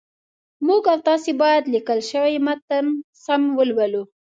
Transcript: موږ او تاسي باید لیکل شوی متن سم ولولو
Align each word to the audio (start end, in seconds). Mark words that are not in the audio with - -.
موږ 0.67 0.83
او 0.93 0.97
تاسي 1.07 1.31
باید 1.41 1.63
لیکل 1.75 1.99
شوی 2.11 2.35
متن 2.45 2.85
سم 3.23 3.41
ولولو 3.57 4.03